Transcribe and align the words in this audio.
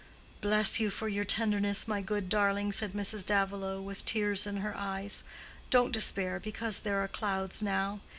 "Bless 0.41 0.79
you 0.79 0.89
for 0.89 1.07
your 1.07 1.23
tenderness, 1.25 1.87
my 1.87 2.01
good 2.01 2.27
darling!" 2.27 2.71
said 2.71 2.93
Mrs. 2.93 3.23
Davilow, 3.23 3.79
with 3.83 4.03
tears 4.03 4.47
in 4.47 4.57
her 4.57 4.75
eyes. 4.75 5.23
"Don't 5.69 5.91
despair 5.93 6.39
because 6.39 6.79
there 6.79 7.03
are 7.03 7.07
clouds 7.07 7.61
now. 7.61 7.99